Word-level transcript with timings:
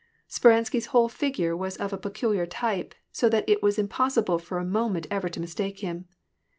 Speransky's 0.27 0.87
whole 0.87 1.09
fig^ure 1.09 1.55
was 1.55 1.77
of 1.77 1.93
a 1.93 1.97
peculiar 1.99 2.47
type, 2.47 2.95
so 3.11 3.29
that 3.29 3.47
it 3.47 3.61
was 3.61 3.77
impossible 3.77 4.39
for 4.39 4.57
a 4.57 4.65
moment 4.65 5.05
ever 5.11 5.29
to 5.29 5.39
mistake 5.39 5.81
him. 5.81 6.05